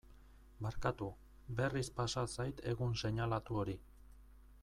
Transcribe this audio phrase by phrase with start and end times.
[0.65, 1.09] Barkatu,
[1.59, 3.79] berriz pasa zait egun seinalatu hori.